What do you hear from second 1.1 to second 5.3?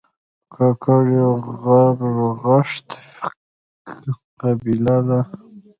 یو غرغښت قبیله ده